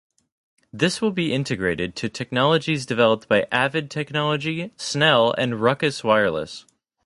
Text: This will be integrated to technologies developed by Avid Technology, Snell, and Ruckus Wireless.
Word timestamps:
This 0.73 0.99
will 0.99 1.11
be 1.11 1.31
integrated 1.31 1.95
to 1.97 2.09
technologies 2.09 2.87
developed 2.87 3.27
by 3.27 3.45
Avid 3.51 3.91
Technology, 3.91 4.73
Snell, 4.75 5.31
and 5.37 5.61
Ruckus 5.61 6.03
Wireless. 6.03 6.65